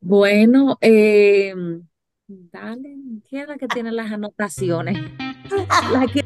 [0.00, 1.54] Bueno, eh,
[2.28, 2.96] dale,
[3.28, 4.98] ¿quién es la que tiene las anotaciones?
[5.92, 6.24] La que-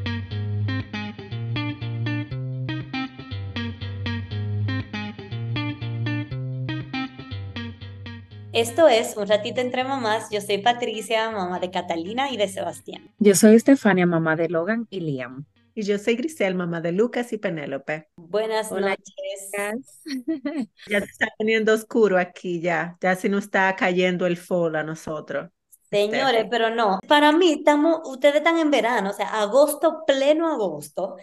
[8.53, 10.29] Esto es Un ratito entre mamás.
[10.30, 13.11] Yo soy Patricia, mamá de Catalina y de Sebastián.
[13.18, 15.45] Yo soy Estefania, mamá de Logan y Liam.
[15.77, 18.09] Y yo soy Grisel, mamá de Lucas y Penélope.
[18.16, 19.50] Buenas Hola, noches.
[20.86, 24.84] Ya se está poniendo oscuro aquí ya, ya se nos está cayendo el fall a
[24.84, 25.50] nosotros.
[25.90, 31.16] Señores, pero no, para mí estamos, ustedes están en verano, o sea, agosto, pleno agosto,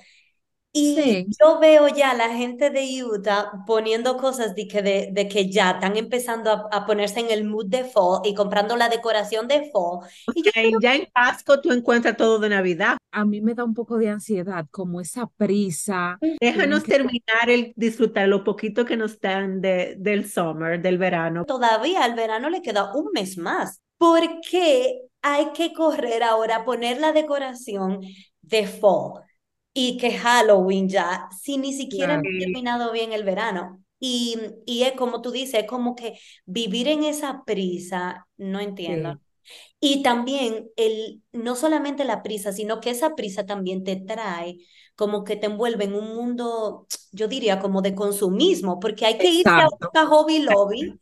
[0.74, 5.10] y Sí, yo veo ya a la gente de Utah poniendo cosas de que, de,
[5.12, 8.78] de que ya están empezando a, a ponerse en el mood de fall y comprando
[8.78, 10.10] la decoración de fall.
[10.34, 12.98] Y yo, En- ya en Pasco tú encuentras todo de Navidad.
[13.12, 16.22] a mí me da un poco de ansiedad, como esa prisa.
[16.40, 21.46] Déjanos Tienen terminar el disfrutar lo poquito que nos dan de, del summer, del verano.
[21.46, 23.82] todavía al verano le queda un mes más.
[23.98, 28.02] ¿Por qué hay que correr ahora a poner la decoración
[28.42, 29.24] de fall
[29.74, 33.84] y que Halloween ya, si ni siquiera hemos terminado bien el verano?
[34.00, 39.14] Y, y es como tú dices, es como que vivir en esa prisa, no entiendo.
[39.14, 39.22] Sí.
[39.80, 44.58] Y también el, no solamente la prisa, sino que esa prisa también te trae
[44.96, 49.30] como que te envuelve en un mundo, yo diría, como de consumismo, porque hay que
[49.32, 49.78] irse a Exacto.
[49.80, 51.00] buscar Hobby Lobby,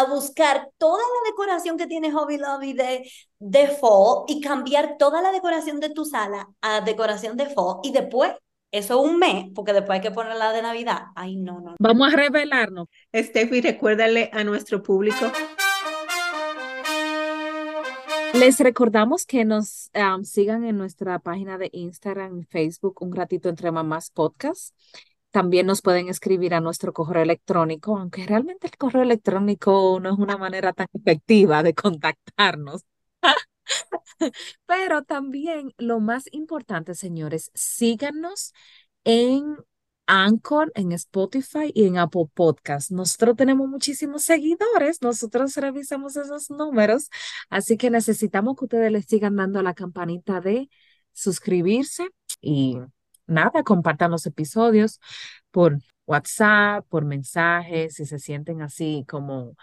[0.00, 5.22] a buscar toda la decoración que tiene Hobby Lobby de, de fall y cambiar toda
[5.22, 8.32] la decoración de tu sala a decoración de fall y después,
[8.70, 11.04] eso es un mes, porque después hay que poner la de Navidad.
[11.14, 11.76] Ay, no, no.
[11.78, 12.88] Vamos a revelarnos.
[13.14, 15.30] Steffi, recuérdale a nuestro público.
[18.34, 19.92] Les recordamos que nos
[20.24, 24.74] sigan en nuestra página de Instagram y Facebook, Un Ratito Entre Mamás Podcast.
[25.34, 30.16] También nos pueden escribir a nuestro correo electrónico, aunque realmente el correo electrónico no es
[30.16, 32.84] una manera tan efectiva de contactarnos.
[34.66, 38.52] Pero también lo más importante, señores, síganos
[39.02, 39.56] en
[40.06, 42.92] Anchor, en Spotify y en Apple Podcast.
[42.92, 47.10] Nosotros tenemos muchísimos seguidores, nosotros revisamos esos números,
[47.50, 50.70] así que necesitamos que ustedes les sigan dando la campanita de
[51.12, 52.08] suscribirse
[52.40, 52.78] y
[53.26, 55.00] nada, compartan los episodios
[55.50, 59.56] por WhatsApp, por mensajes, si se sienten así como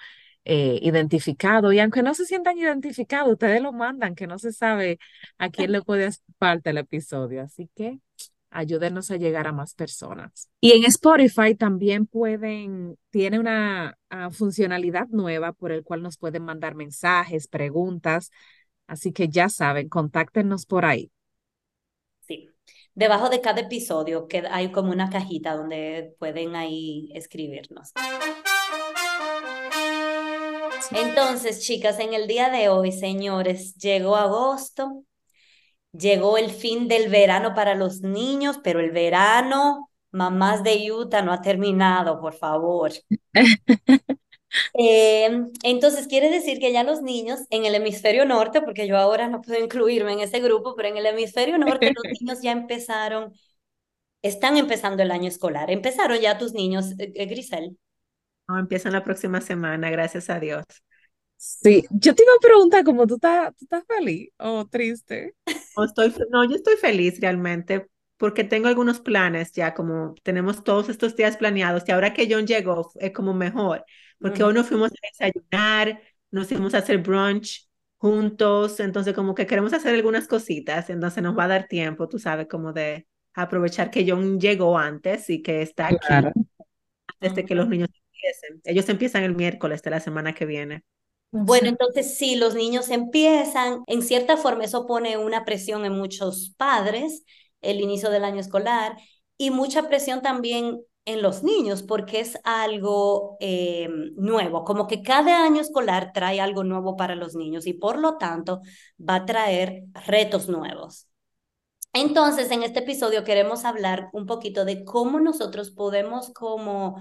[0.46, 1.74] eh, identificados.
[1.74, 5.00] Y aunque no se sientan identificados, ustedes lo mandan, que no se sabe
[5.38, 7.44] a quién le puede hacer el episodio.
[7.44, 8.00] Así que
[8.50, 10.50] ayúdenos a llegar a más personas.
[10.60, 16.44] Y en Spotify también pueden, tiene una ah, funcionalidad nueva por el cual nos pueden
[16.44, 18.32] mandar mensajes, preguntas.
[18.88, 21.12] Así que ya saben, contáctenos por ahí.
[23.02, 27.94] Debajo de cada episodio que hay como una cajita donde pueden ahí escribirnos.
[30.92, 35.04] Entonces, chicas, en el día de hoy, señores, llegó agosto,
[35.92, 41.34] llegó el fin del verano para los niños, pero el verano, mamás de Utah, no
[41.34, 42.92] ha terminado, por favor.
[44.74, 45.30] Eh,
[45.64, 49.42] entonces, quiere decir que ya los niños en el hemisferio norte, porque yo ahora no
[49.42, 53.34] puedo incluirme en ese grupo, pero en el hemisferio norte los niños ya empezaron,
[54.22, 55.72] están empezando el año escolar.
[55.72, 57.78] ¿Empezaron ya tus niños, eh, eh, Grisel?
[58.48, 60.66] No, empiezan la próxima semana, gracias a Dios.
[61.38, 65.36] Sí, yo te iba a preguntar, ¿cómo tú estás, tú estás feliz o triste?
[65.76, 67.88] No, estoy, no, yo estoy feliz realmente
[68.22, 72.48] porque tengo algunos planes ya, como tenemos todos estos días planeados y ahora que John
[72.48, 73.86] llegó es como mejor,
[74.22, 74.56] porque hoy Ujú.
[74.56, 77.68] nos fuimos a desayunar, nos fuimos a hacer brunch
[77.98, 82.20] juntos, entonces como que queremos hacer algunas cositas, entonces nos va a dar tiempo, tú
[82.20, 86.32] sabes, como de aprovechar que John llegó antes y que está aquí Claro.
[87.08, 88.62] antes de que los niños empiecen.
[88.66, 90.84] Ellos empiezan el miércoles de la semana que viene.
[91.34, 96.54] Bueno, entonces sí, los niños empiezan, en cierta forma eso pone una presión en muchos
[96.58, 97.24] padres,
[97.62, 98.98] el inicio del año escolar,
[99.38, 105.44] y mucha presión también en los niños, porque es algo eh, nuevo, como que cada
[105.44, 108.62] año escolar trae algo nuevo para los niños y por lo tanto
[109.00, 111.08] va a traer retos nuevos.
[111.94, 116.96] Entonces, en este episodio queremos hablar un poquito de cómo nosotros podemos como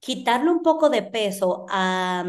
[0.00, 2.24] quitarle un poco de peso a,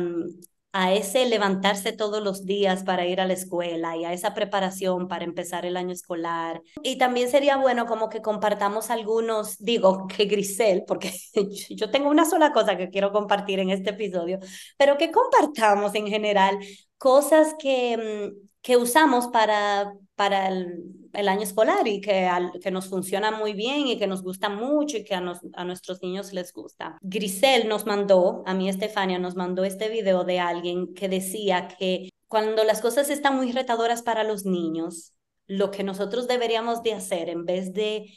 [0.79, 5.07] a ese levantarse todos los días para ir a la escuela y a esa preparación
[5.07, 6.61] para empezar el año escolar.
[6.83, 11.11] Y también sería bueno como que compartamos algunos, digo que Grisel, porque
[11.71, 14.37] yo tengo una sola cosa que quiero compartir en este episodio,
[14.77, 16.59] pero que compartamos en general
[16.99, 22.29] cosas que, que usamos para, para el, año escolar y que,
[22.61, 25.63] que nos funciona muy bien y que nos gusta mucho y que a, nos, a
[25.63, 26.97] nuestros niños les gusta.
[27.01, 32.09] Grisel nos mandó, a mí Estefania nos mandó este video de alguien que decía que
[32.27, 35.13] cuando las cosas están muy retadoras para los niños,
[35.45, 38.11] lo que nosotros deberíamos de hacer en vez de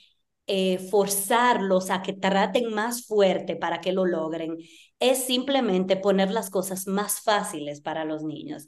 [0.46, 4.56] eh, forzarlos a que traten más fuerte para que lo logren,
[4.98, 8.66] es simplemente poner las cosas más fáciles para los niños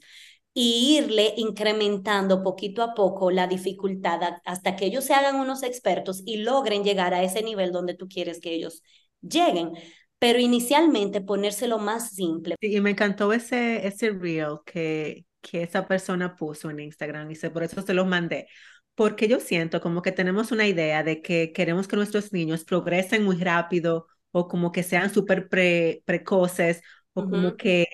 [0.53, 6.21] y irle incrementando poquito a poco la dificultad hasta que ellos se hagan unos expertos
[6.25, 8.83] y logren llegar a ese nivel donde tú quieres que ellos
[9.21, 9.71] lleguen.
[10.19, 12.55] Pero inicialmente ponérselo más simple.
[12.61, 17.63] y me encantó ese, ese reel que, que esa persona puso en Instagram y por
[17.63, 18.47] eso se los mandé,
[18.95, 23.23] porque yo siento como que tenemos una idea de que queremos que nuestros niños progresen
[23.23, 26.81] muy rápido o como que sean súper precoces
[27.13, 27.85] o como que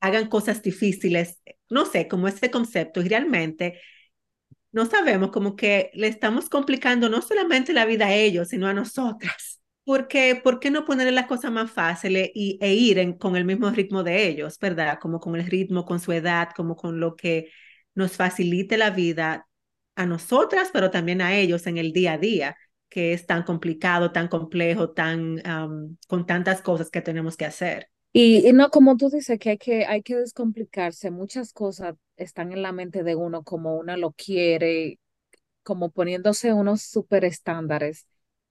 [0.00, 3.80] hagan cosas difíciles, no sé, como ese concepto y realmente
[4.72, 8.74] no sabemos como que le estamos complicando no solamente la vida a ellos, sino a
[8.74, 9.60] nosotras.
[9.84, 13.70] Porque, ¿por qué no ponerle las cosas más fáciles y, e ir con el mismo
[13.70, 14.98] ritmo de ellos, verdad?
[15.00, 17.50] Como con el ritmo, con su edad, como con lo que
[17.94, 19.48] nos facilite la vida
[19.96, 22.56] a nosotras, pero también a ellos en el día a día,
[22.88, 25.42] que es tan complicado, tan complejo, tan
[26.06, 27.89] con tantas cosas que tenemos que hacer.
[28.12, 32.62] Y, no, como tú dices, que hay, que hay que descomplicarse, muchas cosas están en
[32.62, 34.98] la mente de uno como uno lo quiere,
[35.62, 38.06] como poniéndose unos super estándares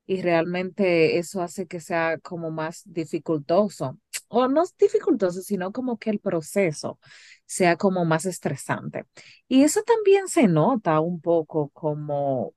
[0.06, 5.97] y realmente eso hace que sea como más dificultoso, o no es dificultoso, sino como
[6.00, 7.00] que el proceso
[7.45, 9.05] sea como más estresante.
[9.47, 12.53] Y eso también se nota un poco como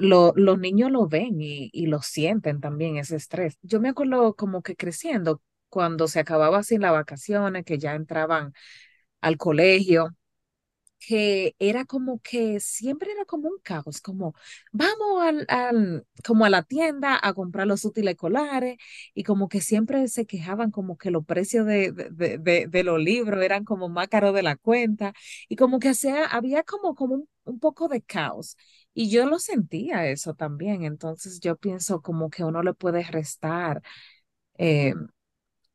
[0.00, 3.58] lo, los niños lo ven y, y lo sienten también ese estrés.
[3.62, 5.42] Yo me acuerdo como que creciendo,
[5.74, 8.54] cuando se acababa así las vacaciones, que ya entraban
[9.22, 10.10] al colegio,
[11.06, 14.34] que era como que siempre era como un caos, como
[14.72, 18.78] vamos al, al, como a la tienda a comprar los útiles escolares
[19.14, 22.98] y como que siempre se quejaban como que los precios de, de, de, de los
[23.00, 25.12] libros eran como más caros de la cuenta
[25.48, 28.56] y como que sea, había como, como un, un poco de caos
[28.94, 33.82] y yo lo sentía eso también, entonces yo pienso como que uno le puede restar.
[34.58, 34.94] Eh,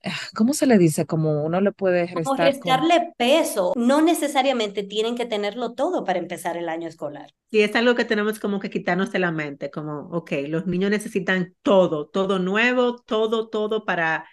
[0.36, 1.06] ¿cómo se le dice?
[1.06, 2.24] Como uno le puede restar.
[2.24, 3.74] Como restarle peso.
[3.75, 7.34] No necesariamente tienen que tenerlo todo para empezar el año escolar.
[7.50, 10.92] Y es algo que tenemos como que quitarnos de la mente, como, ok, los niños
[10.92, 14.28] necesitan todo, todo nuevo, todo, todo para,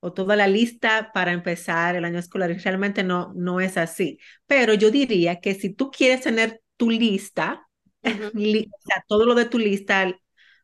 [0.00, 2.50] o toda la lista para empezar el año escolar.
[2.50, 4.18] Y realmente no, no es así.
[4.46, 7.66] Pero yo diría que si tú quieres tener tu lista,
[8.02, 10.10] o sea, todo lo de tu lista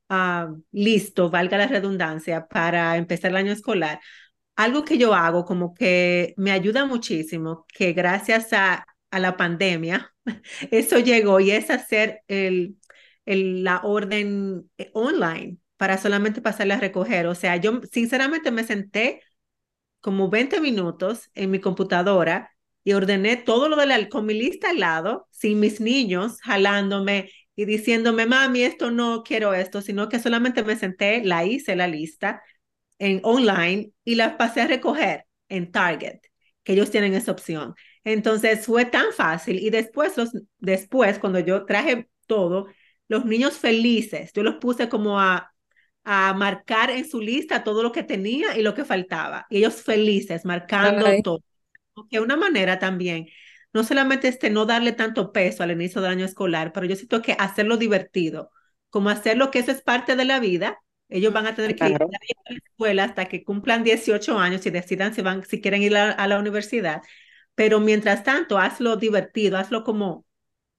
[0.08, 4.00] ah, listo, valga la redundancia, para empezar el año escolar,
[4.56, 10.14] algo que yo hago como que me ayuda muchísimo, que gracias a, a la pandemia,
[10.70, 12.76] eso llegó y es hacer el,
[13.26, 17.26] el, la orden eh, online para solamente pasarle a recoger.
[17.26, 19.20] O sea, yo sinceramente me senté
[20.00, 22.50] como 20 minutos en mi computadora
[22.84, 27.30] y ordené todo lo de la, con mi lista al lado, sin mis niños jalándome
[27.56, 31.88] y diciéndome, mami, esto no quiero esto, sino que solamente me senté, la hice la
[31.88, 32.42] lista
[32.98, 36.20] en online y las pasé a recoger en Target,
[36.62, 37.74] que ellos tienen esa opción.
[38.04, 42.68] Entonces fue tan fácil y después, los, después cuando yo traje todo,
[43.08, 45.52] los niños felices, yo los puse como a,
[46.04, 49.46] a marcar en su lista todo lo que tenía y lo que faltaba.
[49.50, 51.42] Y ellos felices, marcando todo.
[52.10, 53.26] Que una manera también,
[53.72, 57.22] no solamente este no darle tanto peso al inicio del año escolar, pero yo siento
[57.22, 58.50] que hacerlo divertido,
[58.90, 61.96] como hacerlo que eso es parte de la vida ellos van a tener que ir
[61.96, 62.06] a
[62.52, 66.26] la escuela hasta que cumplan 18 años y decidan si, van, si quieren ir a,
[66.26, 67.02] la universidad.
[67.54, 70.24] Pero mientras tanto, hazlo divertido, hazlo como,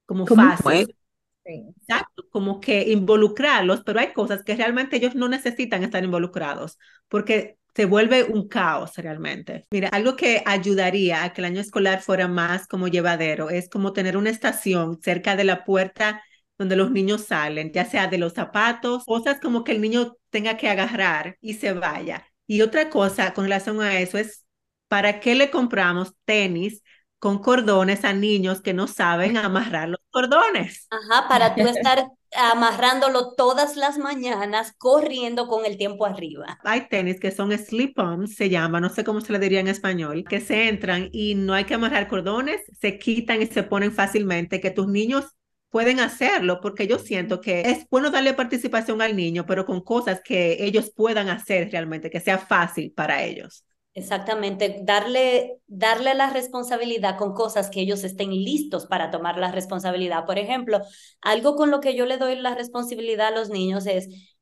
[0.06, 0.96] como, fácil.
[1.44, 7.58] Exacto, como que involucrarlos, pero hay cosas que realmente ellos no necesitan estar involucrados porque
[7.74, 9.66] se vuelve un caos realmente.
[9.72, 13.94] Mira, algo que ayudaría a que el año escolar fuera más como llevadero es como
[13.94, 16.22] tener una estación cerca de la puerta
[16.58, 20.58] donde los niños salen, ya sea de los zapatos, cosas como que el niño tenga
[20.58, 22.28] que agarrar y se vaya.
[22.48, 24.46] Y otra cosa con relación a eso es,
[24.88, 26.82] ¿para qué le compramos tenis
[27.20, 30.88] con cordones a niños que no saben amarrar los cordones?
[30.90, 36.60] Ajá, para tú estar amarrándolo todas las mañanas, corriendo con el tiempo arriba.
[36.64, 40.24] Hay tenis que son slip-ons, se llama, no sé cómo se le diría en español,
[40.28, 44.62] que se entran y no hay que amarrar cordones, se quitan y se ponen fácilmente,
[44.62, 45.26] que tus niños
[45.70, 50.22] pueden hacerlo, porque yo siento que es bueno darle participación al niño, pero con cosas
[50.24, 53.64] que ellos puedan hacer realmente, que sea fácil para ellos.
[53.94, 60.26] Exactamente, darle, darle la responsabilidad con cosas que ellos estén listos para tomar la responsabilidad.
[60.26, 60.82] Por ejemplo,
[61.22, 64.37] algo con lo que yo le doy la responsabilidad a los niños es,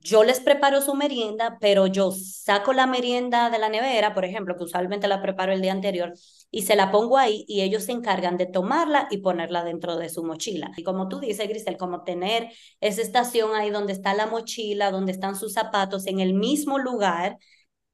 [0.00, 4.56] yo les preparo su merienda, pero yo saco la merienda de la nevera, por ejemplo,
[4.56, 6.12] que usualmente la preparo el día anterior,
[6.50, 10.08] y se la pongo ahí y ellos se encargan de tomarla y ponerla dentro de
[10.08, 10.72] su mochila.
[10.76, 15.12] Y como tú dices, Grisel, como tener esa estación ahí donde está la mochila, donde
[15.12, 17.38] están sus zapatos, en el mismo lugar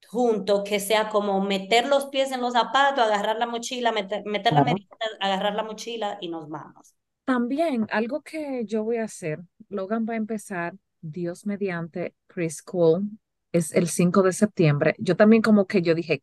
[0.08, 4.52] junto, que sea como meter los pies en los zapatos, agarrar la mochila, meter, meter
[4.52, 6.94] la merienda, agarrar la mochila y nos vamos.
[7.24, 9.38] También algo que yo voy a hacer,
[9.68, 13.04] Logan va a empezar, Dios mediante, preschool,
[13.52, 14.94] es el 5 de septiembre.
[14.98, 16.22] Yo también como que yo dije,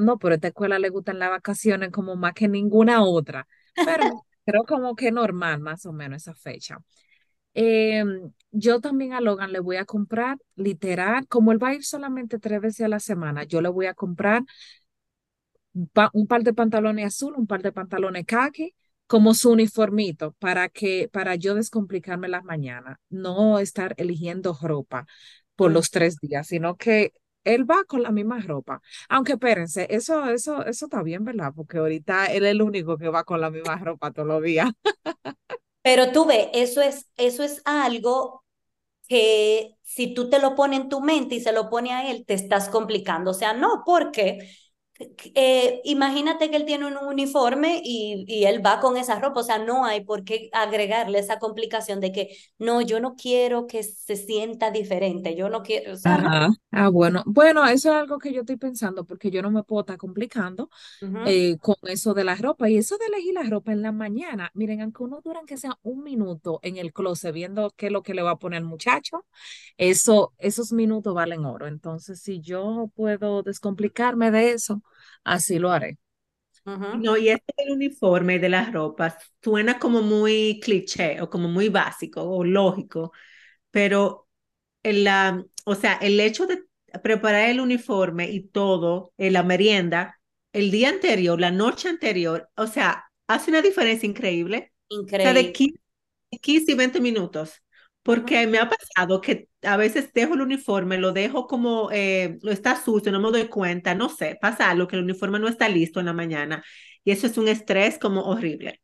[0.00, 4.04] no, pero a esta escuela le gustan las vacaciones como más que ninguna otra, pero
[4.44, 6.78] creo como que normal más o menos esa fecha.
[7.54, 11.84] Em, yo también a Logan le voy a comprar, literal, como él va a ir
[11.84, 14.44] solamente tres veces a la semana, yo le voy a comprar
[16.12, 18.74] un par de pantalones azul, un par de pantalones khaki,
[19.10, 25.06] como su uniformito, para que, para yo descomplicarme las mañanas, no estar eligiendo ropa
[25.56, 27.12] por los tres días, sino que
[27.42, 28.80] él va con la misma ropa.
[29.08, 31.52] Aunque espérense, eso, eso, eso está bien, ¿verdad?
[31.56, 34.70] Porque ahorita él es el único que va con la misma ropa todos los días.
[35.82, 38.44] Pero tú ves, eso es, eso es algo
[39.08, 42.24] que si tú te lo pones en tu mente y se lo pone a él,
[42.26, 43.32] te estás complicando.
[43.32, 44.50] O sea, no, porque
[45.34, 49.44] eh, imagínate que él tiene un uniforme y, y, él va con esa ropa, o
[49.44, 53.82] sea, no hay por qué agregarle esa complicación de que no, yo no quiero que
[53.82, 58.32] se sienta diferente, yo no quiero, o sea, Ah, bueno, bueno, eso es algo que
[58.32, 60.70] yo estoy pensando porque yo no me puedo estar complicando
[61.26, 64.50] eh, con eso de la ropa y eso de elegir la ropa en la mañana,
[64.54, 68.02] miren, aunque uno duran que sea un minuto en el closet viendo qué es lo
[68.02, 69.24] que le va a poner el muchacho,
[69.78, 74.82] eso, esos minutos valen oro, entonces si yo puedo descomplicarme de eso,
[75.24, 75.98] así lo haré.
[76.92, 81.68] No, y este del uniforme de las ropas suena como muy cliché o como muy
[81.68, 83.12] básico o lógico,
[83.70, 84.28] pero
[84.82, 86.64] el, la, o sea, el hecho de
[87.02, 90.20] preparar el uniforme y todo, en la merienda,
[90.52, 94.72] el día anterior, la noche anterior, o sea, hace una diferencia increíble.
[94.88, 95.30] Increíble.
[95.30, 95.80] O sea, de 15,
[96.40, 97.62] 15 y 20 minutos.
[98.02, 102.50] Porque me ha pasado que a veces dejo el uniforme, lo dejo como, eh, lo
[102.50, 105.68] está sucio, no me doy cuenta, no sé, pasa algo que el uniforme no está
[105.68, 106.64] listo en la mañana
[107.04, 108.80] y eso es un estrés como horrible.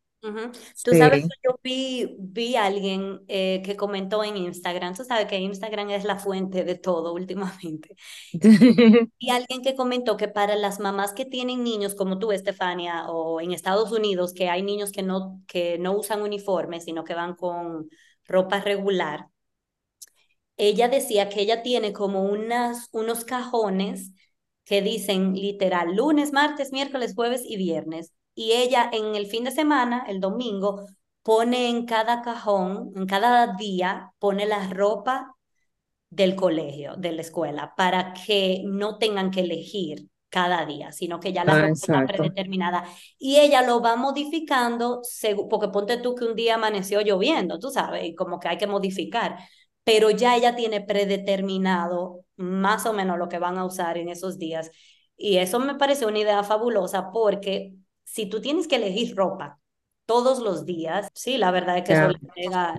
[0.82, 5.26] Tú sabes que yo vi, vi a alguien eh, que comentó en Instagram, tú sabes
[5.26, 7.94] que Instagram es la fuente de todo últimamente.
[9.18, 13.40] y alguien que comentó que para las mamás que tienen niños como tú, Estefania, o
[13.40, 17.36] en Estados Unidos, que hay niños que no, que no usan uniformes, sino que van
[17.36, 17.88] con
[18.28, 19.28] ropa regular,
[20.56, 24.12] ella decía que ella tiene como unas, unos cajones
[24.64, 28.12] que dicen literal lunes, martes, miércoles, jueves y viernes.
[28.34, 30.86] Y ella en el fin de semana, el domingo,
[31.22, 35.34] pone en cada cajón, en cada día, pone la ropa
[36.10, 41.32] del colegio, de la escuela, para que no tengan que elegir cada día, sino que
[41.32, 42.84] ya la ah, ropa está predeterminada.
[43.18, 45.02] Y ella lo va modificando,
[45.48, 48.66] porque ponte tú que un día amaneció lloviendo, tú sabes, y como que hay que
[48.66, 49.38] modificar,
[49.84, 54.38] pero ya ella tiene predeterminado más o menos lo que van a usar en esos
[54.38, 54.70] días.
[55.16, 57.72] Y eso me parece una idea fabulosa porque
[58.04, 59.60] si tú tienes que elegir ropa
[60.06, 62.10] todos los días, sí, la verdad es que eso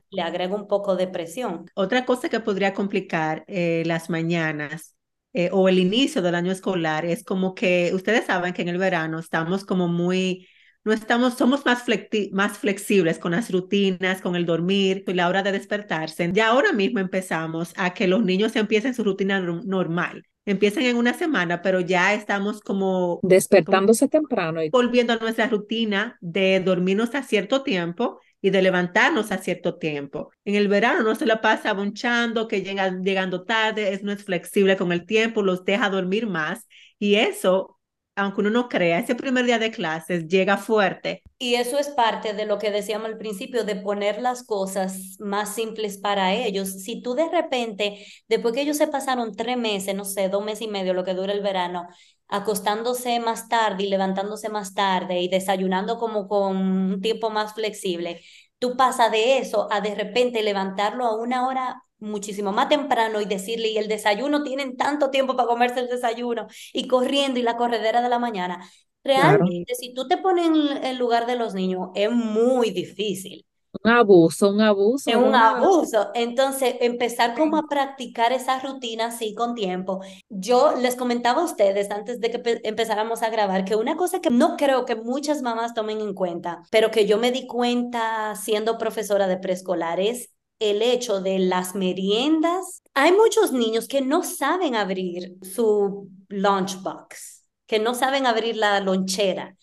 [0.10, 1.66] le agrega, un poco de presión.
[1.76, 4.97] Otra cosa que podría complicar eh, las mañanas
[5.38, 8.80] eh, o el inicio del año escolar es como que ustedes saben que en el
[8.80, 10.48] verano estamos como muy,
[10.84, 11.84] no estamos, somos más,
[12.32, 16.32] más flexibles con las rutinas, con el dormir y la hora de despertarse.
[16.34, 20.24] Ya ahora mismo empezamos a que los niños empiecen su rutina normal.
[20.44, 26.18] Empiezan en una semana, pero ya estamos como despertándose temprano y volviendo a nuestra rutina
[26.20, 30.32] de dormirnos a cierto tiempo y de levantarnos a cierto tiempo.
[30.46, 34.24] En el verano no se la pasa bonchando, que llegan llegando tarde, es, no es
[34.24, 36.68] flexible con el tiempo, los deja dormir más
[37.00, 37.77] y eso
[38.18, 41.22] aunque uno no crea, ese primer día de clases llega fuerte.
[41.38, 45.54] Y eso es parte de lo que decíamos al principio, de poner las cosas más
[45.54, 46.84] simples para ellos.
[46.84, 50.64] Si tú de repente, después que ellos se pasaron tres meses, no sé, dos meses
[50.64, 51.88] y medio, lo que dura el verano,
[52.28, 58.22] acostándose más tarde y levantándose más tarde y desayunando como con un tiempo más flexible,
[58.58, 63.26] tú pasas de eso a de repente levantarlo a una hora muchísimo más temprano y
[63.26, 67.58] decirle, y el desayuno, tienen tanto tiempo para comerse el desayuno, y corriendo y la
[67.58, 68.68] corredera de la mañana.
[69.04, 73.46] Realmente, si tú te pones en el lugar de los niños, es muy difícil.
[73.84, 74.98] Un abuso, un abuso.
[75.06, 76.12] Es un abuso.
[76.16, 80.02] Entonces, empezar como a practicar esa rutina así con tiempo.
[80.28, 84.20] Yo les comentaba a ustedes antes de que pe- empezáramos a grabar que una cosa
[84.20, 88.36] que no creo que muchas mamás tomen en cuenta, pero que yo me di cuenta
[88.36, 92.82] siendo profesora de preescolar es el hecho de las meriendas.
[92.94, 99.56] Hay muchos niños que no saben abrir su lunchbox, que no saben abrir la lonchera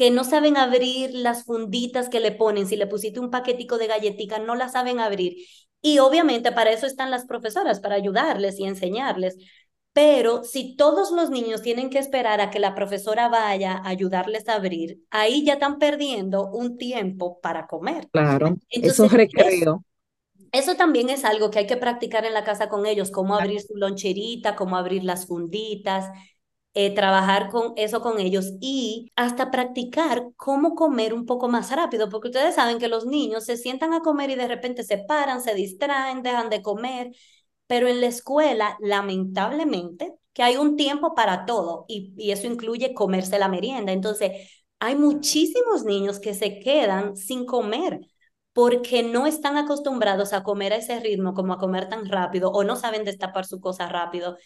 [0.00, 3.86] que no saben abrir las funditas que le ponen, si le pusiste un paquetico de
[3.86, 5.36] galletica, no la saben abrir.
[5.82, 9.36] Y obviamente para eso están las profesoras, para ayudarles y enseñarles.
[9.92, 14.48] Pero si todos los niños tienen que esperar a que la profesora vaya a ayudarles
[14.48, 18.08] a abrir, ahí ya están perdiendo un tiempo para comer.
[18.10, 19.84] Claro, Entonces, eso recreo.
[20.52, 23.60] Eso también es algo que hay que practicar en la casa con ellos, cómo abrir
[23.62, 26.10] su loncherita, cómo abrir las funditas,
[26.74, 32.08] eh, trabajar con eso con ellos y hasta practicar cómo comer un poco más rápido,
[32.08, 35.40] porque ustedes saben que los niños se sientan a comer y de repente se paran,
[35.42, 37.10] se distraen, dejan de comer,
[37.66, 42.94] pero en la escuela, lamentablemente, que hay un tiempo para todo y, y eso incluye
[42.94, 43.92] comerse la merienda.
[43.92, 44.32] Entonces,
[44.80, 48.00] hay muchísimos niños que se quedan sin comer
[48.60, 52.62] porque no están acostumbrados a comer a ese ritmo, como a comer tan rápido, o
[52.62, 54.36] no saben destapar su cosa rápido.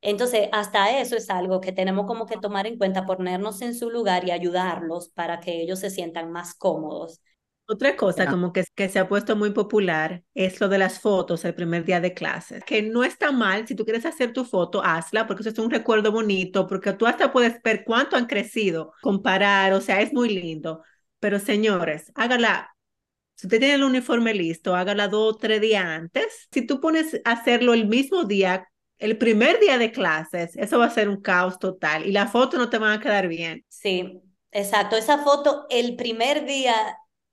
[0.00, 3.90] Entonces, hasta eso es algo que tenemos como que tomar en cuenta, ponernos en su
[3.90, 7.20] lugar y ayudarlos para que ellos se sientan más cómodos.
[7.66, 11.44] Otra cosa como que, que se ha puesto muy popular es lo de las fotos
[11.44, 14.84] el primer día de clases, que no está mal, si tú quieres hacer tu foto,
[14.84, 18.92] hazla, porque eso es un recuerdo bonito, porque tú hasta puedes ver cuánto han crecido,
[19.02, 20.84] comparar, o sea, es muy lindo.
[21.18, 22.73] Pero señores, hágala,
[23.34, 26.48] si usted tiene el uniforme listo, hágala dos o tres días antes.
[26.52, 30.86] Si tú pones a hacerlo el mismo día, el primer día de clases, eso va
[30.86, 33.64] a ser un caos total y las fotos no te van a quedar bien.
[33.68, 34.20] Sí,
[34.52, 34.96] exacto.
[34.96, 36.74] Esa foto el primer día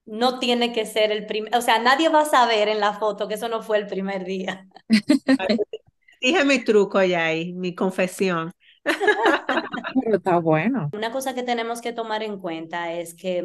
[0.05, 3.27] no tiene que ser el primer, o sea, nadie va a saber en la foto
[3.27, 4.67] que eso no fue el primer día.
[6.21, 8.51] Dije mi truco ya ahí, mi confesión.
[10.03, 10.89] Pero está bueno.
[10.93, 13.43] Una cosa que tenemos que tomar en cuenta es que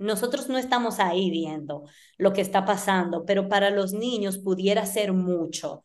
[0.00, 1.84] nosotros no estamos ahí viendo
[2.18, 5.82] lo que está pasando, pero para los niños pudiera ser mucho.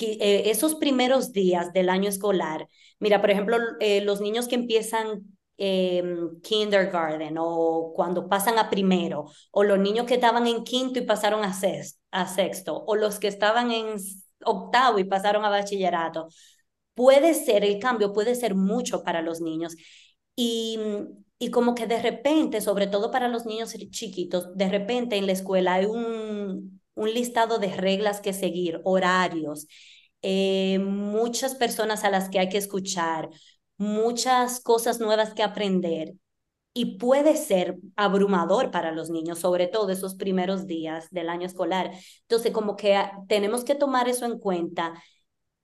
[0.00, 2.66] Eh, esos primeros días del año escolar,
[2.98, 6.02] mira, por ejemplo, eh, los niños que empiezan eh,
[6.42, 11.44] kindergarten o cuando pasan a primero, o los niños que estaban en quinto y pasaron
[11.44, 13.96] a, sexto, a sexto, o los que estaban en
[14.44, 16.28] octavo y pasaron a bachillerato.
[16.94, 19.76] Puede ser, el cambio puede ser mucho para los niños.
[20.36, 20.78] Y,
[21.42, 25.32] y como que de repente, sobre todo para los niños chiquitos, de repente en la
[25.32, 29.66] escuela hay un, un listado de reglas que seguir, horarios,
[30.20, 33.30] eh, muchas personas a las que hay que escuchar,
[33.78, 36.12] muchas cosas nuevas que aprender.
[36.74, 41.90] Y puede ser abrumador para los niños, sobre todo esos primeros días del año escolar.
[42.22, 44.94] Entonces, como que tenemos que tomar eso en cuenta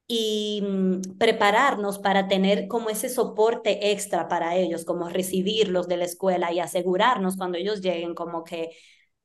[0.08, 6.04] y mm, prepararnos para tener como ese soporte extra para ellos, como recibirlos de la
[6.04, 8.70] escuela y asegurarnos cuando ellos lleguen como que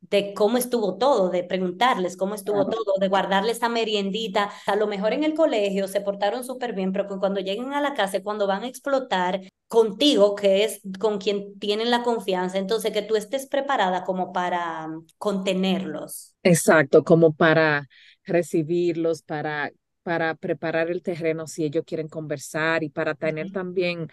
[0.02, 2.72] de cómo estuvo todo, de preguntarles cómo estuvo Claro.
[2.72, 4.50] todo, de guardarles esa meriendita.
[4.66, 7.94] A lo mejor en el colegio se portaron súper bien, pero cuando lleguen a la
[7.94, 13.04] casa, cuando van a explotar contigo, que es con quien tienen la confianza, entonces que
[13.04, 16.36] tú estés preparada como para mm, contenerlos.
[16.44, 17.88] Exacto, como para
[18.26, 19.72] recibirlos, para,
[20.04, 24.08] para preparar el terreno si ellos quieren conversar y para tener también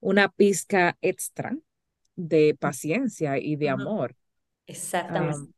[0.00, 1.56] una pizca extra
[2.16, 4.16] de paciencia y de amor.
[4.66, 5.40] Exactamente.
[5.40, 5.52] Am,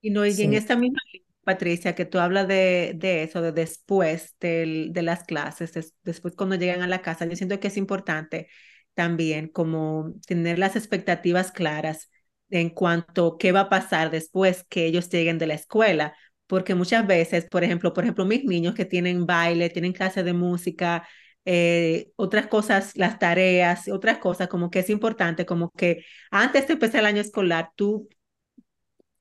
[0.00, 0.98] Y no, y en esta misma
[1.44, 6.34] Patricia, que tú hablas de, de eso, de después del- de las clases, des- después
[6.36, 8.48] cuando llegan a la casa, yo siento que es importante
[8.94, 12.10] también como tener las expectativas claras
[12.50, 16.14] en cuanto a qué va a pasar después que ellos lleguen de la escuela,
[16.50, 20.32] porque muchas veces, por ejemplo, por ejemplo, mis niños que tienen baile, tienen clase de
[20.32, 21.06] música,
[21.44, 26.72] eh, otras cosas, las tareas, otras cosas, como que es importante, como que antes de
[26.74, 28.08] empezar el año escolar, tú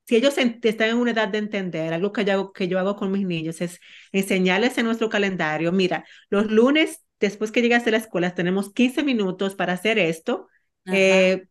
[0.08, 2.96] si ellos están en una edad de entender, algo que yo hago, que yo hago
[2.96, 3.80] con mis niños es
[4.12, 9.04] enseñarles en nuestro calendario, mira, los lunes, después que llegas de la escuela, tenemos 15
[9.04, 10.48] minutos para hacer esto,
[10.88, 11.46] eh,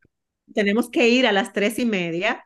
[0.53, 2.45] tenemos que ir a las tres y media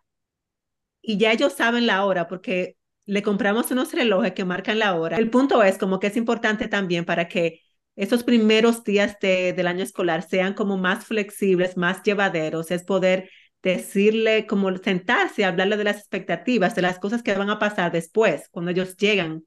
[1.00, 5.16] y ya ellos saben la hora porque le compramos unos relojes que marcan la hora.
[5.16, 7.60] El punto es como que es importante también para que
[7.96, 13.28] esos primeros días de, del año escolar sean como más flexibles, más llevaderos, es poder
[13.62, 18.48] decirle, como sentarse, hablarle de las expectativas, de las cosas que van a pasar después,
[18.50, 19.44] cuando ellos llegan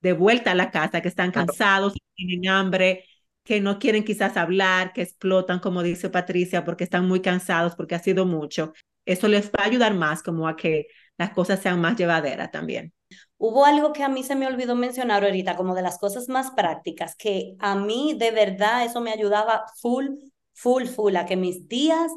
[0.00, 3.04] de vuelta a la casa, que están cansados, que tienen hambre,
[3.42, 7.94] que no quieren quizás hablar, que explotan, como dice Patricia, porque están muy cansados, porque
[7.94, 8.72] ha sido mucho.
[9.04, 10.86] Eso les va a ayudar más como a que
[11.18, 12.92] las cosas sean más llevaderas también.
[13.38, 16.50] Hubo algo que a mí se me olvidó mencionar ahorita, como de las cosas más
[16.52, 20.06] prácticas, que a mí de verdad eso me ayudaba full,
[20.54, 22.10] full, full, a que mis días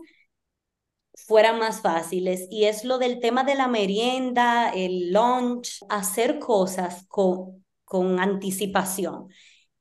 [1.28, 2.48] fueran más fáciles.
[2.50, 9.30] Y es lo del tema de la merienda, el lunch, hacer cosas con, con anticipación.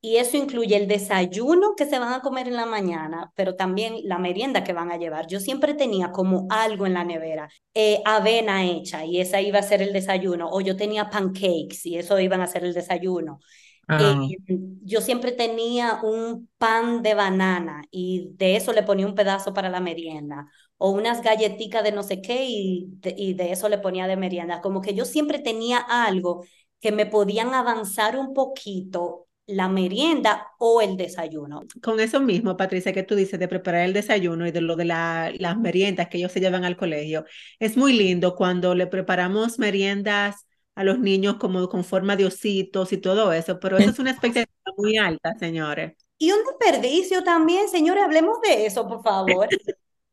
[0.00, 3.96] Y eso incluye el desayuno que se van a comer en la mañana, pero también
[4.04, 5.26] la merienda que van a llevar.
[5.26, 9.62] Yo siempre tenía como algo en la nevera, eh, avena hecha y esa iba a
[9.62, 13.40] ser el desayuno, o yo tenía pancakes y eso iban a ser el desayuno.
[13.88, 13.98] Ah.
[14.28, 19.52] Eh, yo siempre tenía un pan de banana y de eso le ponía un pedazo
[19.52, 23.68] para la merienda, o unas galletitas de no sé qué y de, y de eso
[23.68, 24.60] le ponía de merienda.
[24.60, 26.44] Como que yo siempre tenía algo
[26.80, 31.62] que me podían avanzar un poquito la merienda o el desayuno.
[31.82, 34.84] Con eso mismo, Patricia, que tú dices de preparar el desayuno y de lo de
[34.84, 37.24] la, las meriendas que ellos se llevan al colegio,
[37.58, 42.92] es muy lindo cuando le preparamos meriendas a los niños como con forma de ositos
[42.92, 45.94] y todo eso, pero eso es una expectativa muy alta, señores.
[46.18, 49.48] Y un desperdicio también, señores, hablemos de eso, por favor.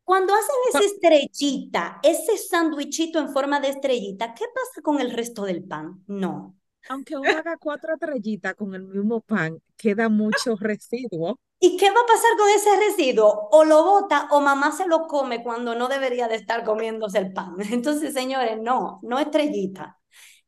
[0.06, 5.44] Cuando hacen esa estrellita, ese sándwichito en forma de estrellita, ¿qué pasa con el resto
[5.44, 6.04] del pan?
[6.08, 6.56] No.
[6.90, 11.40] Aunque uno haga cuatro estrellitas con el mismo pan, queda mucho residuo.
[11.60, 13.50] ¿Y qué va a pasar con ese residuo?
[13.52, 17.34] O lo bota o mamá se lo come cuando no debería de estar comiéndose el
[17.34, 17.56] pan.
[17.72, 20.00] Entonces, señores, no, no estrellita.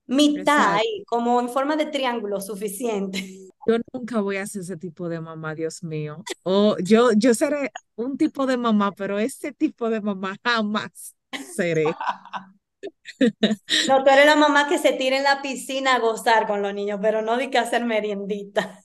[0.06, 3.20] Mitad ahí, como en forma de triángulo, suficiente.
[3.68, 6.24] Yo nunca voy a ser ese tipo de mamá, Dios mío.
[6.44, 11.14] O yo, yo seré un tipo de mamá, pero ese tipo de mamá jamás
[11.54, 11.84] seré.
[13.88, 16.74] No, tú eres la mamá que se tira en la piscina a gozar con los
[16.74, 18.80] niños, pero no di que hacer meriendita.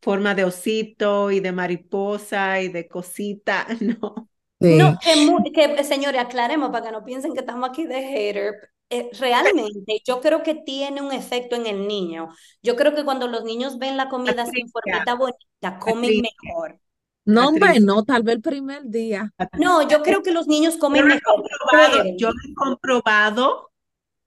[0.00, 4.28] Forma de osito y de mariposa y de cosita, no.
[4.60, 4.78] Sí.
[4.78, 4.96] No,
[5.44, 8.54] que, que, señores, aclaremos para que no piensen que estamos aquí de hater.
[8.88, 12.28] Eh, realmente, yo creo que tiene un efecto en el niño.
[12.62, 16.80] Yo creo que cuando los niños ven la comida en formita bonita, comen mejor.
[17.26, 19.32] No, hombre, no, tal vez el primer día.
[19.54, 21.22] No, yo creo que los niños comen Yo lo he mejor.
[21.22, 23.70] comprobado, yo lo he comprobado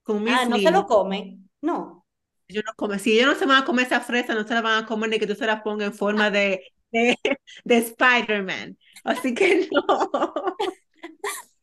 [0.04, 0.72] con mis Ah, no se niños.
[0.72, 1.50] lo comen.
[1.62, 2.06] No.
[2.48, 4.62] Yo no como, si ellos no se van a comer esa fresa, no se la
[4.62, 7.16] van a comer ni que tú se la pongas en forma de, de,
[7.64, 8.78] de Spider-Man.
[9.04, 10.56] Así que no.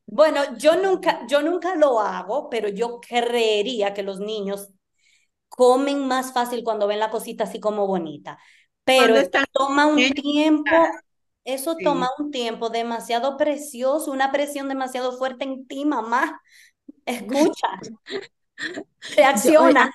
[0.07, 4.68] Bueno, yo nunca, yo nunca lo hago, pero yo creería que los niños
[5.49, 8.38] comen más fácil cuando ven la cosita así como bonita.
[8.85, 11.06] Pero toma un tiempo,
[11.47, 11.85] eso Sí.
[11.85, 16.41] toma un tiempo demasiado precioso, una presión demasiado fuerte en ti, mamá.
[17.07, 17.69] Escucha,
[19.17, 19.93] reacciona.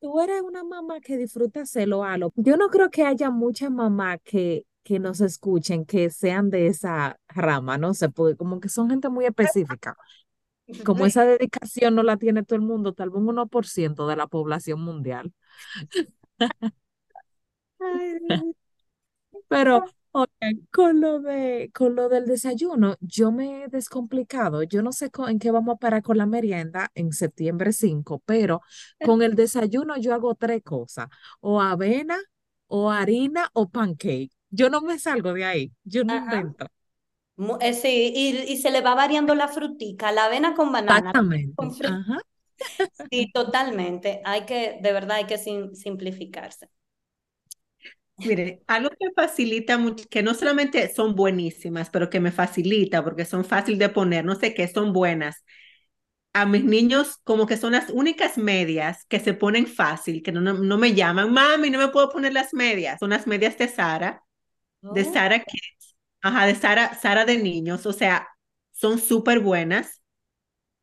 [0.00, 2.32] Tú eres una mamá que disfruta hacerlo, halo.
[2.36, 7.18] Yo no creo que haya muchas mamás que, que nos escuchen que sean de esa
[7.28, 9.96] rama, no sé, porque como que son gente muy específica.
[10.84, 14.26] Como esa dedicación no la tiene todo el mundo, tal vez un 1% de la
[14.28, 15.32] población mundial.
[19.48, 24.62] Pero, oye, con lo de, con lo del desayuno, yo me he descomplicado.
[24.64, 28.22] Yo no sé co- en qué vamos a parar con la merienda en septiembre 5,
[28.26, 28.60] pero
[29.00, 31.08] con el desayuno yo hago tres cosas,
[31.40, 32.18] o avena,
[32.68, 34.30] o harina, o pancake.
[34.50, 36.16] Yo no me salgo de ahí, yo no Ajá.
[36.16, 36.66] invento.
[37.36, 41.14] Mu- eh, sí, y, y se le va variando la frutica, la avena con banana,
[41.14, 41.56] Exactamente.
[41.56, 41.98] con fruta.
[41.98, 42.18] Ajá.
[43.10, 44.20] Sí, totalmente.
[44.24, 46.68] Hay que, de verdad, hay que sim- simplificarse.
[48.22, 53.24] Mire, algo que facilita mucho, que no solamente son buenísimas, pero que me facilita porque
[53.24, 55.42] son fácil de poner, no sé qué, son buenas.
[56.32, 60.40] A mis niños como que son las únicas medias que se ponen fácil, que no,
[60.40, 62.98] no, no me llaman, mami, no me puedo poner las medias.
[63.00, 64.24] Son las medias de Sara,
[64.90, 65.12] de Oh.
[65.12, 68.28] Sara Kids, ajá, de Sara, Sara de niños, o sea,
[68.72, 70.02] son súper buenas,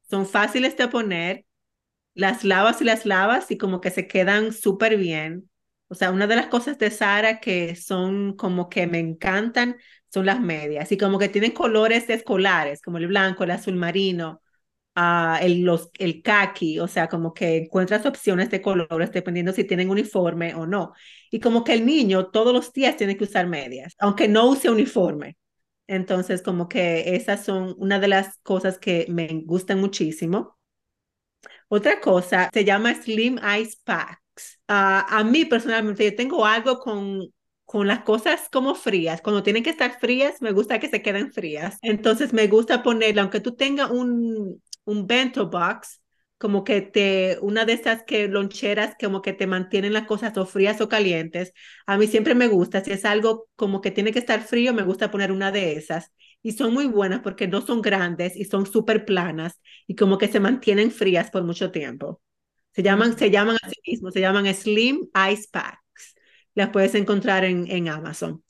[0.09, 1.45] son fáciles de poner,
[2.15, 5.49] las lavas y las lavas y como que se quedan súper bien.
[5.89, 9.77] O sea, una de las cosas de Sara que son como que me encantan
[10.13, 14.41] son las medias y como que tienen colores escolares, como el blanco, el azul marino,
[14.95, 19.63] ah, el, los, el khaki, o sea, como que encuentras opciones de colores dependiendo si
[19.65, 20.93] tienen uniforme o no.
[21.31, 24.69] Y como que el niño todos los días tiene que usar medias, aunque no use
[24.69, 25.37] uniforme.
[25.87, 30.57] Entonces, como que esas son una de las cosas que me gustan muchísimo.
[31.69, 34.21] Otra cosa se llama Slim Ice Packs.
[34.67, 37.33] A mí personalmente, yo tengo algo con,
[37.65, 39.21] con las cosas como frías.
[39.21, 41.77] Cuando tienen que estar frías, me gusta que se queden frías.
[41.81, 46.01] Entonces me gusta ponerle, aunque tú tengas un, un bento box,
[46.37, 50.45] como que te, una de esas que loncheras como que te mantienen las cosas o
[50.45, 51.53] frías o calientes.
[51.87, 54.83] A mí siempre me gusta, si es algo como que tiene que estar frío, me
[54.83, 56.11] gusta poner una de esas.
[56.43, 60.27] y son muy buenas porque no son grandes y son súper planas y como que
[60.27, 62.21] se mantienen frías por mucho tiempo.
[62.77, 66.13] Se llaman, se llaman así mismo, se llaman Slim Ice Packs.
[66.53, 68.43] Las puedes encontrar en, en Amazon.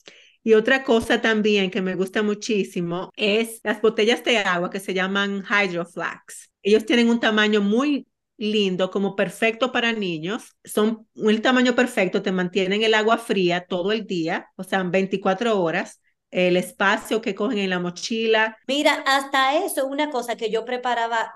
[0.44, 4.94] Y otra cosa también que me gusta muchísimo es las botellas de agua que se
[4.94, 6.52] llaman Hydroflax.
[6.62, 10.58] Ellos tienen un tamaño muy lindo, como perfecto para niños.
[10.62, 15.58] Son un tamaño perfecto, te mantienen el agua fría todo el día, o sea, 24
[15.58, 18.58] horas el espacio que cogen en la mochila.
[18.68, 21.34] Mira, hasta eso, una cosa que yo preparaba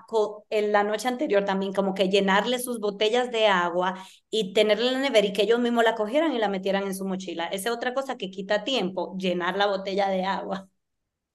[0.50, 3.94] en la noche anterior también, como que llenarle sus botellas de agua
[4.30, 6.94] y tenerla en la nevera y que ellos mismos la cogieran y la metieran en
[6.94, 7.46] su mochila.
[7.46, 10.68] Esa es otra cosa que quita tiempo, llenar la botella de agua.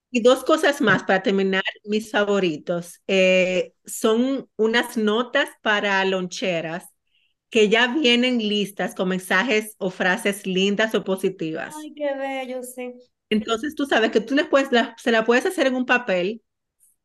[0.10, 3.02] Y dos cosas más para terminar, mis favoritos.
[3.08, 6.86] Eh, son unas notas para loncheras
[7.50, 11.76] que ya vienen listas con mensajes o frases lindas o positivas.
[11.76, 12.94] Ay, qué bello, sí.
[13.30, 16.42] Entonces tú sabes que tú les puedes, se la puedes hacer en un papel,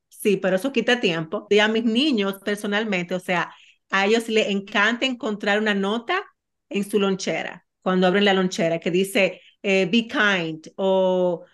[0.08, 1.46] sí, pero eso quita tiempo.
[1.50, 3.52] Y a mis niños personalmente, o sea,
[3.90, 6.22] a ellos les encanta encontrar una nota
[6.68, 11.44] en su lonchera, cuando abren la lonchera, que dice, eh, be kind o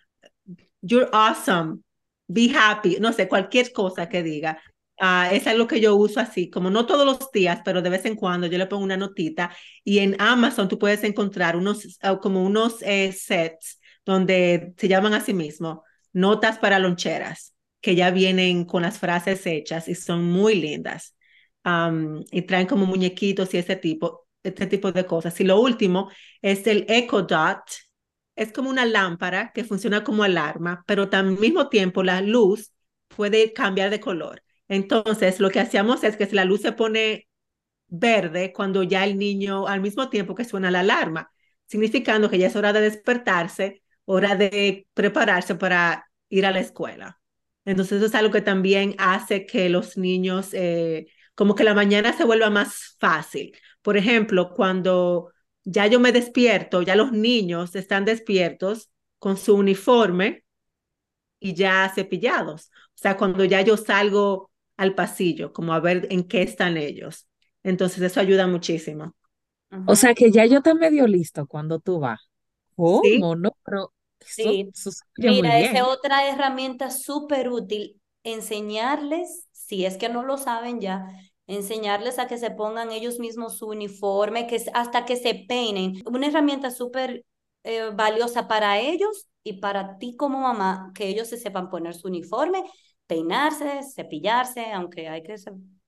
[0.82, 1.80] you're awesome,
[2.28, 4.60] be happy, no sé, cualquier cosa que diga.
[5.00, 8.04] Uh, es algo que yo uso así, como no todos los días, pero de vez
[8.04, 9.50] en cuando yo le pongo una notita
[9.84, 13.77] y en Amazon tú puedes encontrar unos, ah, como unos eh, sets
[14.08, 19.46] donde se llaman a sí mismo notas para loncheras, que ya vienen con las frases
[19.46, 21.14] hechas y son muy lindas.
[22.32, 25.38] y traen como muñequitos y ese tipo, este tipo de cosas.
[25.40, 26.10] Y lo último
[26.42, 27.60] es el Echo Dot.
[28.36, 32.72] Es como una lámpara que funciona como alarma, pero al mismo tiempo la luz
[33.08, 34.42] puede cambiar de color.
[34.68, 37.28] Entonces, lo que hacíamos es que si la luz se pone
[37.88, 41.30] verde cuando ya el niño, al mismo tiempo que suena la alarma,
[41.66, 47.20] significando que ya es hora de despertarse hora de prepararse para ir a la escuela.
[47.66, 52.14] Entonces eso es algo que también hace que los niños, eh, como que la mañana
[52.14, 53.54] se vuelva más fácil.
[53.82, 55.30] Por ejemplo, cuando
[55.64, 60.44] ya yo me despierto, ya los niños están despiertos con su uniforme
[61.38, 62.70] y ya cepillados.
[62.70, 67.28] O sea, cuando ya yo salgo al pasillo, como a ver en qué están ellos.
[67.62, 69.14] Entonces eso ayuda muchísimo.
[69.86, 72.20] O sea que ya yo te medio listo cuando tú vas.
[72.74, 73.36] ¿Cómo?
[73.36, 73.92] No, pero
[74.28, 74.72] Sí,
[75.16, 81.06] mira, esa otra herramienta súper útil, enseñarles, si es que no lo saben ya,
[81.46, 86.02] enseñarles a que se pongan ellos mismos su uniforme, que hasta que se peinen.
[86.06, 87.24] Una herramienta súper
[87.64, 92.08] eh, valiosa para ellos y para ti como mamá, que ellos se sepan poner su
[92.08, 92.62] uniforme,
[93.06, 95.36] peinarse, cepillarse, aunque hay que,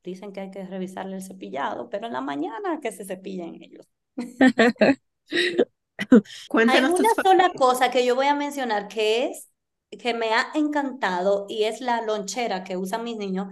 [0.03, 3.87] dicen que hay que revisarle el cepillado, pero en la mañana que se cepillen ellos.
[6.69, 9.49] Hay una sola cosa que yo voy a mencionar que es
[9.99, 13.49] que me ha encantado y es la lonchera que usan mis niños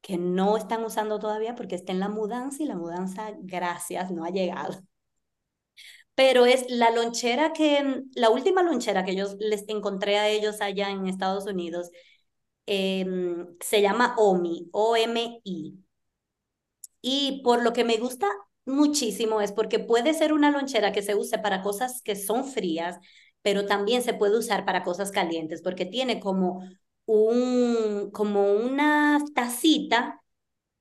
[0.00, 4.24] que no están usando todavía porque está en la mudanza y la mudanza, gracias, no
[4.24, 4.82] ha llegado.
[6.14, 10.90] Pero es la lonchera que, la última lonchera que yo les encontré a ellos allá
[10.90, 11.90] en Estados Unidos,
[12.66, 15.84] em, se llama OMI, O-M-I.
[17.00, 18.28] Y por lo que me gusta
[18.66, 22.98] muchísimo es porque puede ser una lonchera que se use para cosas que son frías,
[23.42, 26.62] pero también se puede usar para cosas calientes porque tiene como
[27.06, 30.20] un como una tacita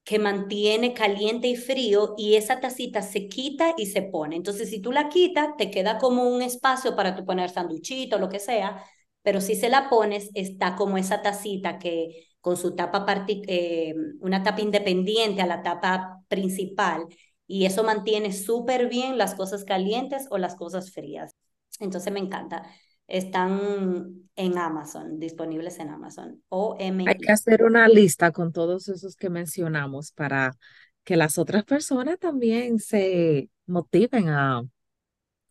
[0.03, 4.35] que mantiene caliente y frío y esa tacita se quita y se pone.
[4.35, 8.27] Entonces, si tú la quitas, te queda como un espacio para tú poner sanduchito, lo
[8.29, 8.83] que sea,
[9.21, 14.43] pero si se la pones, está como esa tacita que con su tapa, eh, una
[14.43, 17.07] tapa independiente a la tapa principal
[17.47, 21.35] y eso mantiene súper bien las cosas calientes o las cosas frías.
[21.79, 22.63] Entonces me encanta.
[23.07, 26.41] Están en Amazon, disponibles en Amazon.
[26.49, 30.57] O Hay que hacer una lista con todos esos que mencionamos para
[31.03, 34.63] que las otras personas también se motiven a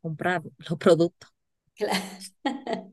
[0.00, 1.30] comprar los productos.
[1.74, 2.00] Claro,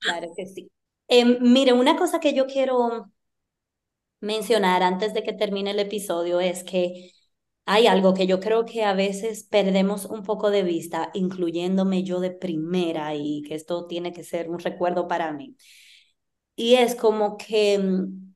[0.00, 0.70] claro que sí.
[1.08, 3.10] Eh, mire, una cosa que yo quiero
[4.20, 7.12] mencionar antes de que termine el episodio es que
[7.66, 12.20] hay algo que yo creo que a veces perdemos un poco de vista, incluyéndome yo
[12.20, 15.56] de primera y que esto tiene que ser un recuerdo para mí.
[16.56, 18.34] Y es como que mm,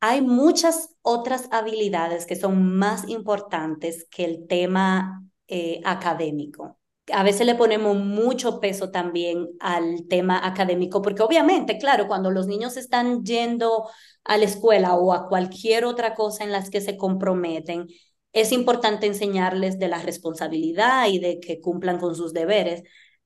[0.00, 6.78] hay muchas otras habilidades que son más importantes que el tema eh, académico.
[7.12, 12.46] A veces le ponemos mucho peso también al tema académico, porque obviamente, claro, cuando los
[12.46, 13.88] niños están yendo
[14.24, 17.88] a la escuela o a cualquier otra cosa en las que se comprometen,
[18.32, 22.82] es importante enseñarles de la responsabilidad y de que cumplan con sus deberes,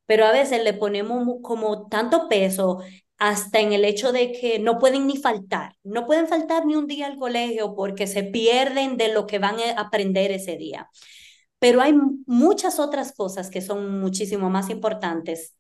[0.07, 2.83] pero a veces le ponemos como tanto peso
[3.19, 6.87] hasta en el hecho de que no pueden ni faltar, no pueden faltar ni un
[6.87, 10.91] día al colegio porque se pierden de lo que van a aprender ese día.
[11.59, 11.95] Pero hay
[12.27, 15.57] muchas otras cosas que son muchísimo más importantes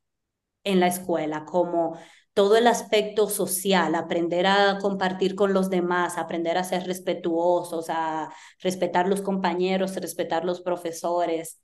[0.64, 1.96] en la escuela, como
[2.37, 8.31] todo el aspecto social, aprender a compartir con los demás, aprender a ser respetuosos, a
[8.61, 11.62] respetar los compañeros, respetar los profesores.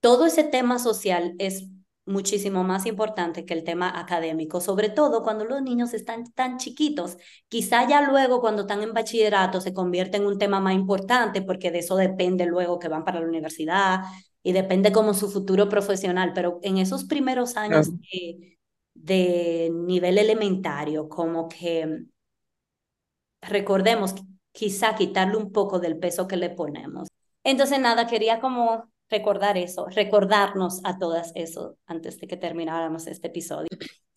[0.00, 1.68] Todo ese tema social es
[2.04, 7.16] muchísimo más importante que el tema académico, sobre todo cuando los niños están tan chiquitos.
[7.46, 11.70] Quizá ya luego cuando están en bachillerato se convierte en un tema más importante porque
[11.70, 14.00] de eso depende luego que van para la universidad
[14.42, 18.52] y depende como su futuro profesional, pero en esos primeros años de,
[18.94, 22.04] de nivel elementario, como que
[23.40, 24.14] recordemos
[24.52, 27.08] quizá quitarle un poco del peso que le ponemos.
[27.44, 33.28] Entonces, nada, quería como recordar eso, recordarnos a todas eso antes de que termináramos este
[33.28, 33.68] episodio.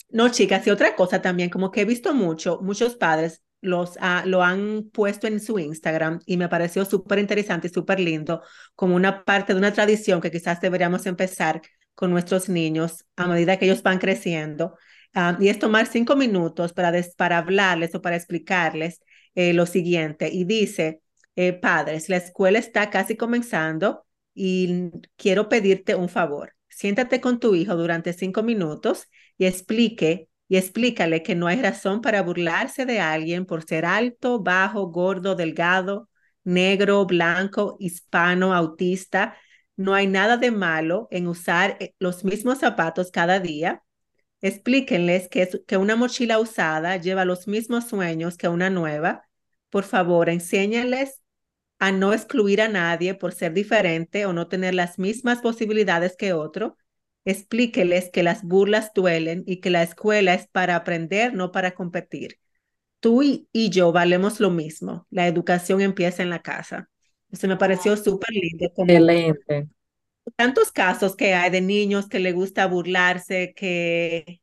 [0.09, 4.43] No, chicas, y otra cosa también, como que he visto mucho, muchos padres los lo
[4.43, 8.41] han puesto en su Instagram y me pareció súper interesante y súper lindo,
[8.75, 11.61] como una parte de una tradición que quizás deberíamos empezar
[11.95, 14.77] con nuestros niños a medida que ellos van creciendo.
[15.13, 19.01] Ah, y es tomar cinco minutos para, para hablarles o para explicarles
[19.33, 20.29] eh, lo siguiente.
[20.31, 21.01] Y dice,
[21.35, 26.53] eh, padres, la escuela está casi comenzando y quiero pedirte un favor.
[26.67, 32.01] Siéntate con tu hijo durante cinco minutos y explique y explícale que no hay razón
[32.01, 36.09] para burlarse de alguien por ser alto, bajo, gordo, delgado,
[36.43, 39.35] negro, blanco, hispano, autista.
[39.77, 43.83] No hay nada de malo en usar eh, los mismos zapatos cada día.
[44.41, 49.27] Explíquenles que, una mochila usada lleva los mismos sueños que una nueva.
[49.69, 51.21] Por favor, enséñales
[51.79, 56.33] a no excluir a nadie por ser diferente o no tener las mismas posibilidades que
[56.33, 56.77] otro.
[57.25, 62.39] Explíqueles que las burlas duelen y que la escuela es para aprender, no para competir.
[62.99, 65.07] Tú y, yo valemos lo mismo.
[65.09, 66.89] La educación empieza en la casa.
[67.31, 68.65] Eso me pareció súper lindo.
[68.65, 69.67] Excelente.
[70.35, 74.41] Tantos casos que hay de niños que le gusta burlarse, que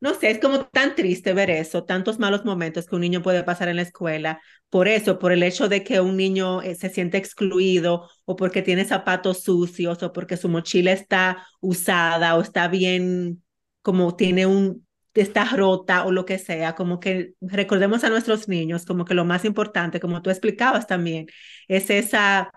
[0.00, 3.42] no sé, es como tan triste ver eso, tantos malos momentos que un niño puede
[3.44, 6.90] pasar en la escuela, por eso, por el hecho de que un niño eh, se
[6.90, 12.68] siente excluido o porque tiene zapatos sucios o porque su mochila está usada o está
[12.68, 13.42] bien,
[13.82, 14.85] como tiene un,
[15.22, 19.24] está rota o lo que sea, como que recordemos a nuestros niños como que lo
[19.24, 21.26] más importante, como tú explicabas también,
[21.68, 22.50] es esa,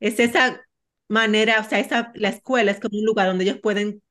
[0.00, 0.60] es esa
[1.08, 4.02] manera, o sea, esa, la escuela es como un lugar donde ellos pueden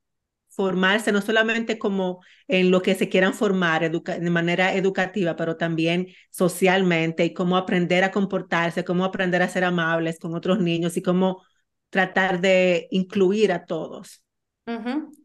[0.50, 6.08] formarse no solamente como en lo que se quieran formar de manera educativa, pero también
[6.30, 11.02] socialmente y cómo aprender a comportarse, cómo aprender a ser amables con otros niños y
[11.02, 11.44] cómo
[11.90, 14.24] tratar de incluir a todos.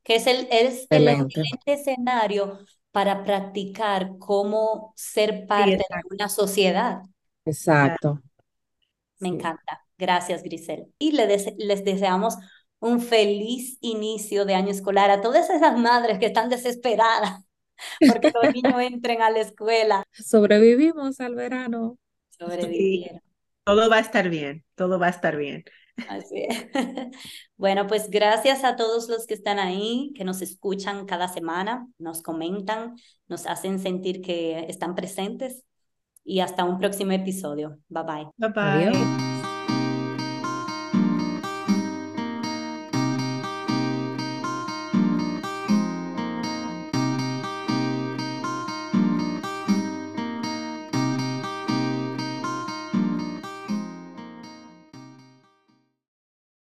[0.03, 2.59] Que es el, es el excelente escenario
[2.91, 7.03] para practicar cómo ser parte de una sociedad.
[7.45, 8.21] Exacto.
[9.19, 9.83] Me encanta.
[9.99, 10.93] Gracias, Grisel.
[10.99, 12.37] Y les, les deseamos
[12.81, 17.41] un feliz inicio de año escolar a todas esas madres que están desesperadas
[18.09, 20.03] porque los niños entren a la escuela.
[20.13, 21.99] Sobrevivimos al verano.
[22.31, 23.21] Sobrevivieron.
[23.65, 25.65] todo va a estar bien, todo va a estar bien.
[26.09, 26.67] Así es.
[27.59, 32.23] Bueno, pues gracias a todos los que están ahí, que nos escuchan cada semana, nos
[32.23, 32.97] comentan,
[33.29, 35.65] nos hacen sentir que están presentes
[36.23, 37.79] y hasta un próximo episodio.
[37.89, 38.27] Bye bye.
[38.37, 39.36] Bye bye.